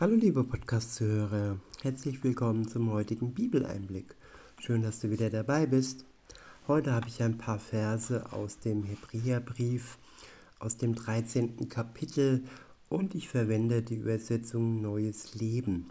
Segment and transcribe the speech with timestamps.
[0.00, 4.14] Hallo liebe Podcast-Zuhörer, herzlich willkommen zum heutigen Bibeleinblick.
[4.60, 6.04] Schön, dass du wieder dabei bist.
[6.68, 9.98] Heute habe ich ein paar Verse aus dem Hebräerbrief,
[10.60, 11.68] aus dem 13.
[11.68, 12.44] Kapitel
[12.88, 15.90] und ich verwende die Übersetzung Neues Leben.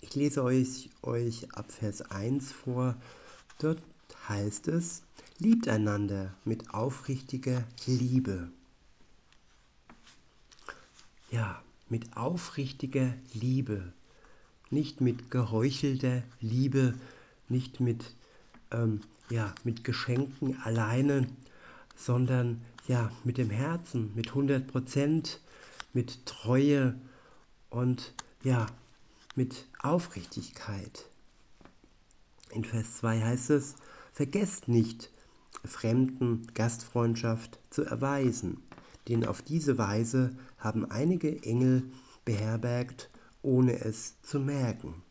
[0.00, 2.96] Ich lese euch, euch ab Vers 1 vor.
[3.58, 3.82] Dort
[4.30, 5.02] heißt es,
[5.38, 8.48] liebt einander mit aufrichtiger Liebe.
[11.30, 13.92] Ja, mit aufrichtiger Liebe,
[14.70, 16.94] nicht mit geheuchelter Liebe,
[17.48, 18.14] nicht mit,
[18.70, 21.26] ähm, ja, mit Geschenken alleine,
[21.96, 25.40] sondern ja, mit dem Herzen, mit 100 Prozent,
[25.92, 26.94] mit Treue
[27.70, 28.12] und
[28.42, 28.66] ja,
[29.34, 31.04] mit Aufrichtigkeit.
[32.50, 33.76] In Vers 2 heißt es,
[34.12, 35.10] vergesst nicht,
[35.64, 38.62] Fremden Gastfreundschaft zu erweisen
[39.08, 41.84] denn auf diese Weise haben einige Engel
[42.24, 43.10] beherbergt,
[43.42, 45.02] ohne es zu merken.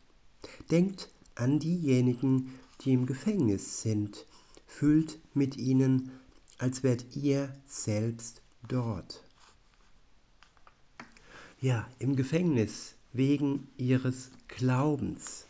[0.69, 4.25] Denkt an diejenigen, die im Gefängnis sind,
[4.65, 6.11] fühlt mit ihnen,
[6.57, 9.23] als wärt ihr selbst dort.
[11.59, 15.47] Ja, im Gefängnis wegen ihres Glaubens.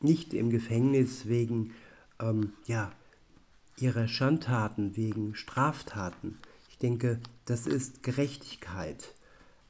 [0.00, 1.72] Nicht im Gefängnis wegen
[2.20, 2.92] ähm, ja,
[3.78, 6.38] ihrer Schandtaten, wegen Straftaten,
[6.76, 9.14] ich denke, das ist Gerechtigkeit.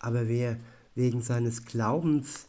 [0.01, 0.59] Aber wer
[0.97, 2.49] wegen seines Glaubens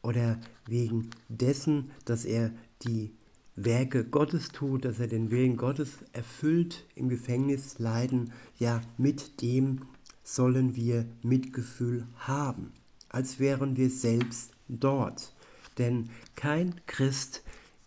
[0.00, 2.50] oder wegen dessen, dass er
[2.82, 3.12] die
[3.54, 9.82] Werke Gottes tut, dass er den Willen Gottes erfüllt, im Gefängnis leiden, ja, mit dem
[10.22, 12.72] sollen wir Mitgefühl haben,
[13.10, 15.34] als wären wir selbst dort.
[15.76, 17.42] Denn kein Christ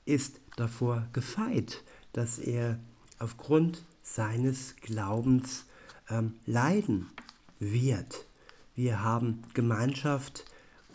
[0.06, 2.80] ist davor gefeit, dass er
[3.18, 5.66] aufgrund seines Glaubens
[6.10, 7.08] ähm, leiden
[7.60, 8.26] wird.
[8.76, 10.46] Wir haben Gemeinschaft,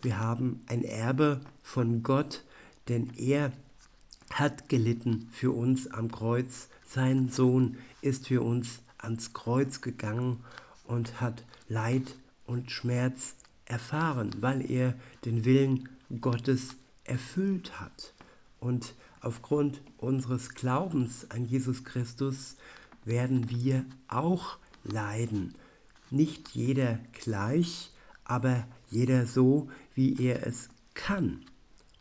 [0.00, 2.44] wir haben ein Erbe von Gott,
[2.88, 3.52] denn er
[4.32, 6.68] hat gelitten für uns am Kreuz.
[6.86, 10.44] Sein Sohn ist für uns ans Kreuz gegangen
[10.84, 12.14] und hat Leid
[12.46, 13.34] und Schmerz
[13.64, 15.88] erfahren, weil er den Willen
[16.20, 18.14] Gottes erfüllt hat.
[18.60, 22.56] Und aufgrund unseres Glaubens an Jesus Christus
[23.04, 25.54] werden wir auch leiden.
[26.10, 27.92] Nicht jeder gleich,
[28.24, 31.44] aber jeder so, wie er es kann.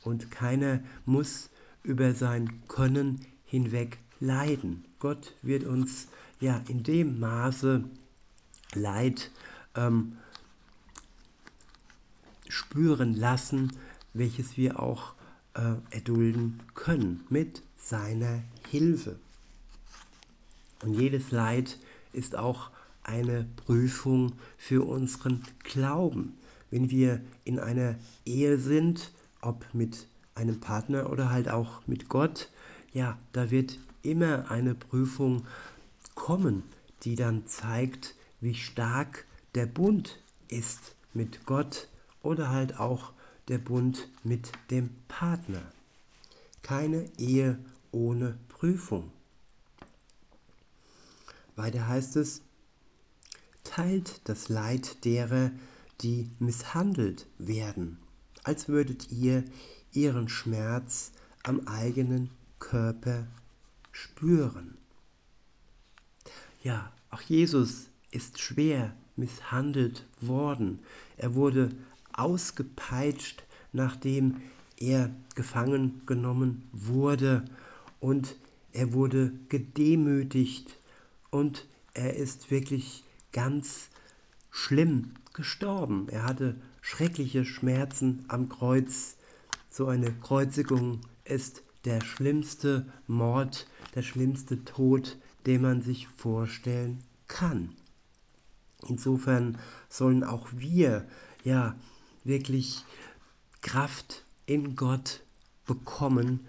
[0.03, 1.49] Und keiner muss
[1.83, 4.85] über sein Können hinweg leiden.
[4.99, 6.07] Gott wird uns
[6.39, 7.83] ja in dem Maße
[8.73, 9.31] Leid
[9.75, 10.17] ähm,
[12.47, 13.71] spüren lassen,
[14.13, 15.13] welches wir auch
[15.53, 19.19] äh, erdulden können mit seiner Hilfe.
[20.83, 21.77] Und jedes Leid
[22.13, 22.71] ist auch
[23.03, 26.37] eine Prüfung für unseren Glauben.
[26.71, 27.95] Wenn wir in einer
[28.25, 32.49] Ehe sind, ob mit einem Partner oder halt auch mit Gott,
[32.93, 35.45] ja, da wird immer eine Prüfung
[36.15, 36.63] kommen,
[37.03, 39.25] die dann zeigt, wie stark
[39.55, 41.87] der Bund ist mit Gott
[42.21, 43.13] oder halt auch
[43.47, 45.61] der Bund mit dem Partner.
[46.61, 47.57] Keine Ehe
[47.91, 49.11] ohne Prüfung.
[51.59, 52.41] Weiter heißt es,
[53.65, 55.51] teilt das Leid derer,
[55.99, 57.97] die misshandelt werden,
[58.45, 59.43] als würdet ihr
[59.91, 61.11] ihren Schmerz
[61.43, 63.27] am eigenen Körper
[63.91, 64.77] spüren.
[66.63, 70.79] Ja, auch Jesus ist schwer misshandelt worden.
[71.17, 71.71] Er wurde
[72.13, 73.43] ausgepeitscht,
[73.73, 74.41] nachdem
[74.77, 77.43] er gefangen genommen wurde
[77.99, 78.37] und
[78.71, 80.78] er wurde gedemütigt
[81.31, 83.89] und er ist wirklich ganz
[84.51, 86.07] schlimm gestorben.
[86.09, 89.17] Er hatte schreckliche Schmerzen am Kreuz.
[89.69, 97.75] So eine Kreuzigung ist der schlimmste Mord, der schlimmste Tod, den man sich vorstellen kann.
[98.87, 99.57] Insofern
[99.87, 101.07] sollen auch wir
[101.43, 101.75] ja
[102.23, 102.83] wirklich
[103.61, 105.21] Kraft in Gott
[105.65, 106.47] bekommen,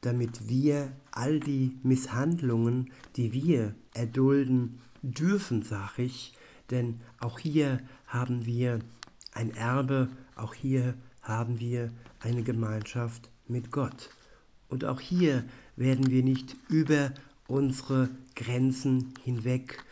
[0.00, 6.34] damit wir all die Misshandlungen, die wir erdulden dürfen, sag ich,
[6.70, 8.80] denn auch hier haben wir
[9.32, 11.90] ein Erbe, auch hier haben wir
[12.20, 14.10] eine Gemeinschaft mit Gott.
[14.68, 15.44] Und auch hier
[15.76, 17.12] werden wir nicht über
[17.46, 19.82] unsere Grenzen hinweg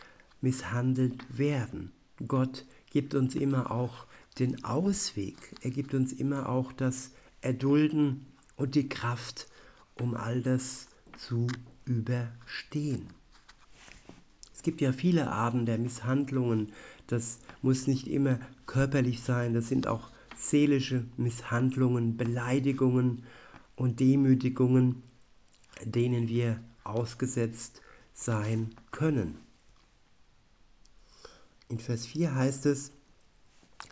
[0.41, 1.91] misshandelt werden.
[2.27, 4.05] Gott gibt uns immer auch
[4.39, 5.35] den Ausweg.
[5.61, 7.11] Er gibt uns immer auch das
[7.41, 8.25] Erdulden
[8.55, 9.47] und die Kraft,
[10.01, 11.47] um all das zu
[11.85, 13.07] überstehen.
[14.53, 16.71] Es gibt ja viele Arten der Misshandlungen.
[17.07, 23.23] Das muss nicht immer körperlich sein, das sind auch seelische Misshandlungen, Beleidigungen
[23.75, 25.03] und Demütigungen,
[25.83, 27.81] denen wir ausgesetzt
[28.13, 29.37] sein können.
[31.69, 32.91] In Vers 4 heißt es,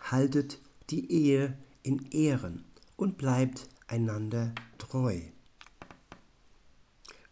[0.02, 0.60] haltet
[0.90, 2.64] die Ehe in Ehren
[2.96, 5.20] und bleibt einander treu.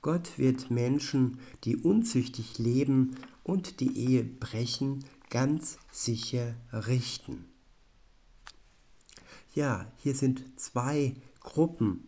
[0.04, 7.46] Gott wird Menschen, die unzüchtig leben und die Ehe brechen, ganz sicher richten.
[9.56, 12.04] Ja, hier sind zwei Gruppen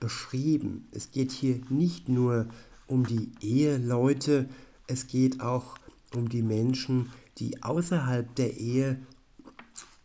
[0.00, 0.88] beschrieben.
[0.90, 2.48] Es geht hier nicht nur
[2.88, 4.48] um die Eheleute,
[4.88, 5.78] es geht auch
[6.16, 8.98] um die Menschen, die außerhalb der Ehe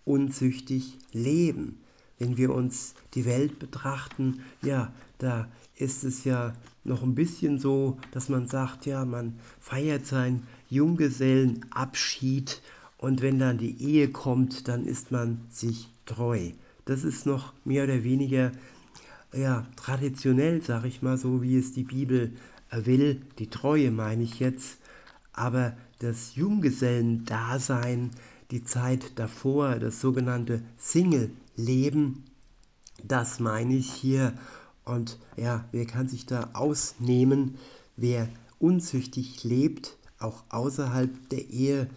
[0.06, 1.80] unzüchtig leben.
[2.20, 6.54] Wenn wir uns die Welt betrachten, ja, da ist es ja
[6.84, 12.62] noch ein bisschen so, dass man sagt, ja, man feiert seinen Junggesellenabschied
[12.98, 16.52] und wenn dann die Ehe kommt, dann ist man sich treu.
[16.86, 18.52] Das ist noch mehr oder weniger
[19.34, 22.32] ja, traditionell, sag ich mal, so wie es die Bibel
[22.72, 23.22] will.
[23.40, 24.78] Die Treue meine ich jetzt.
[25.32, 28.12] Aber das Junggesellendasein,
[28.52, 32.24] die Zeit davor, das sogenannte Single-Leben,
[33.04, 34.34] das meine ich hier.
[34.86, 37.58] Und ja, wer kann sich da ausnehmen?
[37.96, 38.28] Wer
[38.60, 41.90] unzüchtig lebt, auch außerhalb der Ehe,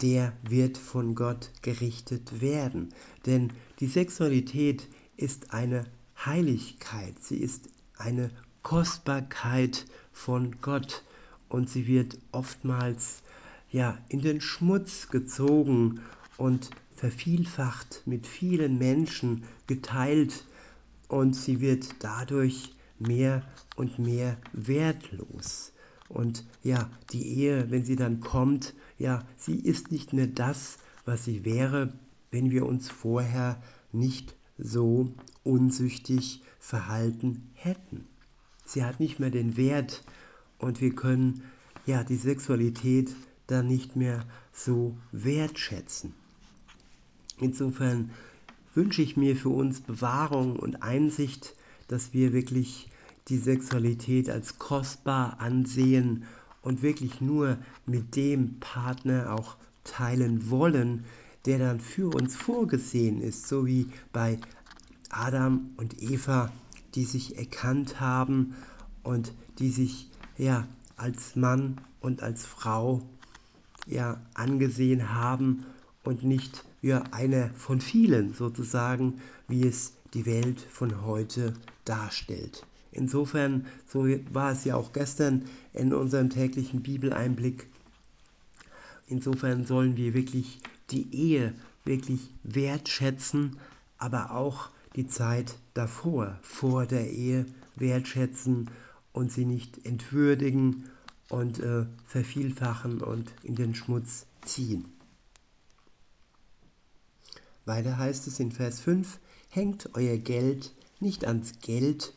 [0.00, 2.90] der wird von Gott gerichtet werden.
[3.26, 5.86] Denn die Sexualität ist eine
[6.24, 8.30] Heiligkeit, sie ist eine
[8.62, 11.02] Kostbarkeit von Gott
[11.48, 13.22] und sie wird oftmals
[13.70, 16.00] ja in den Schmutz gezogen
[16.36, 20.44] und vervielfacht mit vielen Menschen geteilt
[21.08, 23.42] und sie wird dadurch mehr
[23.76, 25.72] und mehr wertlos.
[26.08, 31.24] Und ja, die Ehe, wenn sie dann kommt, ja, sie ist nicht mehr das, was
[31.24, 31.92] sie wäre,
[32.30, 33.62] wenn wir uns vorher
[33.92, 35.12] nicht so
[35.44, 38.06] unsüchtig verhalten hätten.
[38.64, 40.04] Sie hat nicht mehr den Wert
[40.58, 41.42] und wir können
[41.86, 43.14] ja die Sexualität
[43.46, 46.12] dann nicht mehr so wertschätzen.
[47.40, 48.10] Insofern
[48.78, 51.56] wünsche ich mir für uns Bewahrung und Einsicht,
[51.88, 52.88] dass wir wirklich
[53.26, 56.22] die Sexualität als kostbar ansehen
[56.62, 61.04] und wirklich nur mit dem Partner auch teilen wollen,
[61.44, 64.38] der dann für uns vorgesehen ist, so wie bei
[65.10, 66.52] Adam und Eva,
[66.94, 68.54] die sich erkannt haben
[69.02, 73.02] und die sich ja als Mann und als Frau
[73.86, 75.64] ja angesehen haben
[76.08, 81.52] und nicht ja einer von vielen sozusagen, wie es die Welt von heute
[81.84, 82.64] darstellt.
[82.92, 85.44] Insofern, so war es ja auch gestern
[85.74, 87.66] in unserem täglichen Bibeleinblick,
[89.06, 91.52] insofern sollen wir wirklich die Ehe
[91.84, 93.56] wirklich wertschätzen,
[93.98, 97.44] aber auch die Zeit davor, vor der Ehe
[97.76, 98.70] wertschätzen
[99.12, 100.84] und sie nicht entwürdigen
[101.28, 104.86] und äh, vervielfachen und in den Schmutz ziehen.
[107.68, 109.20] Weiter heißt es in Vers 5,
[109.50, 112.14] hängt euer Geld nicht ans Geld,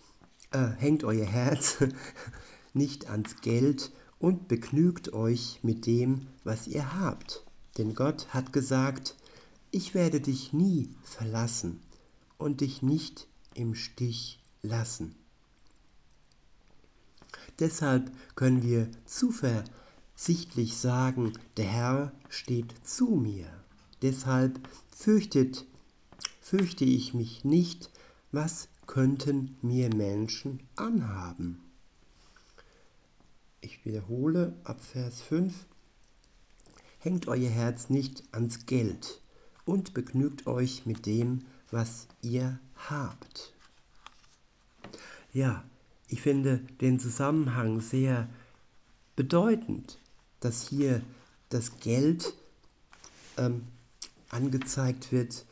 [0.51, 1.77] äh, hängt euer Herz
[2.73, 7.45] nicht ans Geld und begnügt euch mit dem, was ihr habt.
[7.77, 9.15] Denn Gott hat gesagt,
[9.71, 11.81] ich werde dich nie verlassen
[12.37, 15.15] und dich nicht im Stich lassen.
[17.59, 23.60] Deshalb können wir zuversichtlich sagen, der Herr steht zu mir.
[24.01, 24.59] Deshalb
[24.95, 25.65] fürchtet,
[26.41, 27.91] fürchte ich mich nicht,
[28.31, 31.59] was könnten mir Menschen anhaben.
[33.61, 35.53] Ich wiederhole ab Vers 5.
[36.99, 39.21] Hängt euer Herz nicht ans Geld
[39.65, 43.53] und begnügt euch mit dem, was ihr habt.
[45.31, 45.63] Ja,
[46.07, 48.27] ich finde den Zusammenhang sehr
[49.15, 49.99] bedeutend,
[50.39, 51.01] dass hier
[51.49, 52.33] das Geld
[53.37, 53.63] ähm,
[54.33, 55.45] angezeigt wird,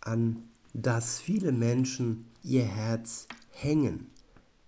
[0.00, 4.10] an das viele Menschen ihr Herz hängen.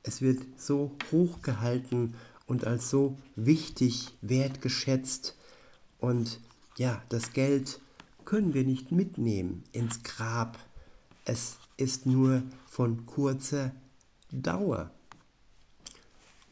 [0.02, 2.14] Es wird so hoch gehalten
[2.46, 5.36] und als so wichtig wertgeschätzt.
[5.98, 6.40] Und
[6.76, 7.80] ja, das Geld
[8.24, 10.58] können wir nicht mitnehmen ins Grab.
[11.24, 13.72] Es ist nur von kurzer
[14.30, 14.90] Dauer.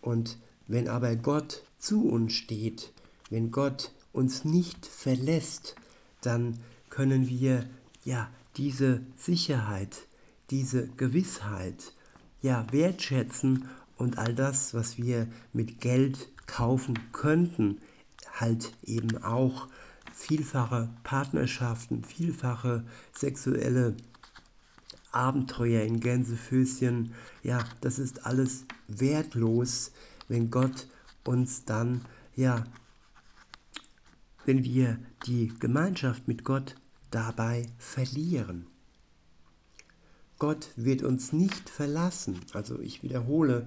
[0.01, 2.93] Und wenn aber Gott zu uns steht,
[3.31, 5.77] wenn Gott uns nicht verlässt,
[6.23, 6.59] dann
[6.93, 7.65] können wir
[8.05, 9.97] ja diese Sicherheit,
[10.51, 11.95] diese Gewissheit
[12.43, 17.79] ja wertschätzen und all das, was wir mit Geld kaufen könnten,
[18.35, 19.69] halt eben auch
[20.13, 22.85] vielfache Partnerschaften, vielfache
[23.17, 23.97] sexuelle
[25.13, 29.93] Abenteuer in Gänsefüßchen, ja, das ist alles wertlos,
[30.29, 30.89] wenn Gott
[31.25, 32.03] uns dann,
[32.37, 32.65] ja,
[34.45, 36.75] wenn wir die Gemeinschaft mit Gott
[37.13, 38.67] dabei verlieren.
[40.39, 42.41] Gott wird uns nicht verlassen.
[42.53, 43.67] Also ich wiederhole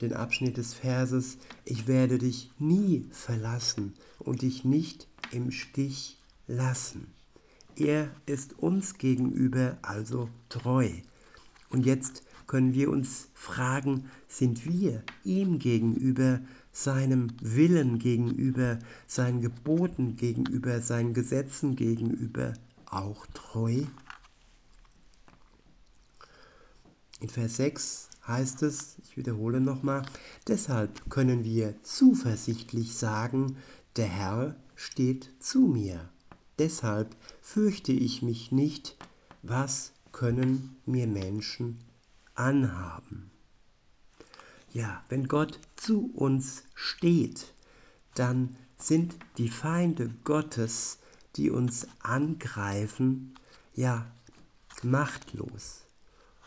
[0.00, 6.18] den Abschnitt des Verses, ich werde dich nie verlassen und dich nicht im Stich
[6.48, 7.14] lassen.
[7.76, 10.90] Er ist uns gegenüber also treu.
[11.70, 16.40] Und jetzt können wir uns fragen, sind wir ihm gegenüber,
[16.72, 22.54] seinem Willen gegenüber, seinen Geboten gegenüber, seinen Gesetzen gegenüber
[22.86, 23.84] auch treu?
[27.20, 30.04] In Vers 6 heißt es, ich wiederhole nochmal,
[30.48, 33.56] deshalb können wir zuversichtlich sagen,
[33.96, 36.08] der Herr steht zu mir.
[36.58, 38.96] Deshalb fürchte ich mich nicht,
[39.42, 41.78] was können mir Menschen
[42.34, 43.30] anhaben.
[44.72, 47.54] Ja, wenn Gott zu uns steht,
[48.14, 50.98] dann sind die Feinde Gottes,
[51.36, 53.34] die uns angreifen,
[53.74, 54.06] ja,
[54.82, 55.86] machtlos.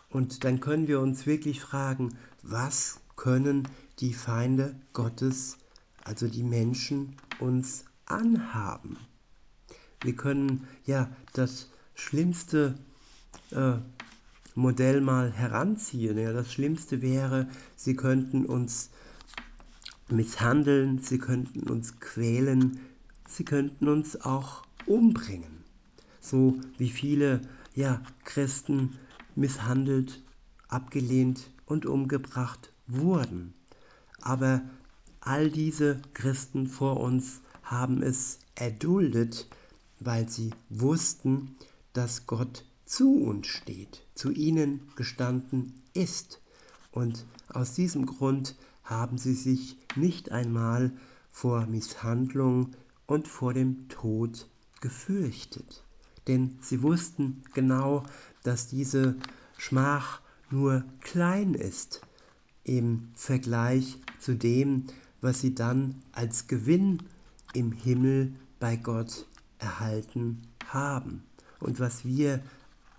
[0.09, 3.67] Und dann können wir uns wirklich fragen, was können
[3.99, 5.57] die Feinde Gottes,
[6.03, 8.97] also die Menschen, uns anhaben?
[10.01, 12.77] Wir können ja das schlimmste
[13.51, 13.73] äh,
[14.57, 16.17] Modell mal heranziehen.
[16.17, 18.89] Ja, das Schlimmste wäre, sie könnten uns
[20.09, 22.79] misshandeln, sie könnten uns quälen,
[23.27, 25.63] sie könnten uns auch umbringen.
[26.19, 27.41] So wie viele
[27.75, 28.97] ja, Christen
[29.35, 30.23] misshandelt,
[30.69, 33.53] abgelehnt und umgebracht wurden.
[34.21, 34.63] Aber
[35.21, 39.47] all diese Christen vor uns haben es erduldet,
[39.99, 41.55] weil sie wussten,
[41.93, 46.41] dass Gott zu uns steht, zu ihnen gestanden ist.
[46.91, 50.91] Und aus diesem Grund haben sie sich nicht einmal
[51.31, 52.71] vor Misshandlung
[53.05, 54.49] und vor dem Tod
[54.81, 55.83] gefürchtet.
[56.27, 58.03] Denn sie wussten genau,
[58.43, 59.15] dass diese
[59.57, 62.01] Schmach nur klein ist
[62.63, 64.85] im Vergleich zu dem,
[65.21, 67.03] was sie dann als Gewinn
[67.53, 69.25] im Himmel bei Gott
[69.59, 71.23] erhalten haben
[71.59, 72.41] und was wir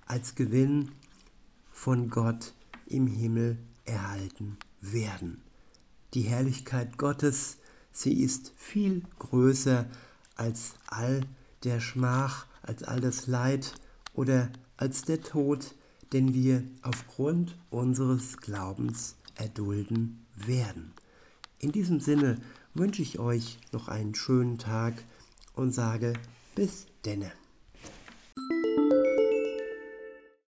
[0.08, 0.90] als Gewinn
[1.70, 2.54] von Gott
[2.86, 5.42] im Himmel erhalten werden.
[6.14, 7.58] Die Herrlichkeit Gottes,
[7.92, 9.86] sie ist viel größer
[10.34, 11.20] als all
[11.62, 13.74] der Schmach, als all das Leid
[14.14, 15.74] oder als der Tod,
[16.12, 20.92] den wir aufgrund unseres Glaubens erdulden werden.
[21.58, 22.40] In diesem Sinne
[22.72, 24.94] wünsche ich euch noch einen schönen Tag
[25.54, 26.14] und sage
[26.54, 27.30] bis denne.